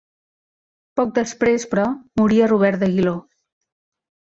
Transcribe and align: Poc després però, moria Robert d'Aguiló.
Poc 0.99 1.11
després 1.17 1.67
però, 1.75 1.85
moria 2.23 2.49
Robert 2.55 2.83
d'Aguiló. 2.85 3.17